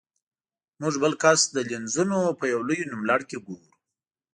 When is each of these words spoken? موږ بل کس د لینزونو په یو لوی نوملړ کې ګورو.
موږ 0.81 0.93
بل 1.03 1.13
کس 1.23 1.39
د 1.55 1.57
لینزونو 1.69 2.19
په 2.39 2.45
یو 2.53 2.61
لوی 2.67 2.79
نوملړ 2.93 3.19
کې 3.29 3.37
ګورو. 3.45 3.69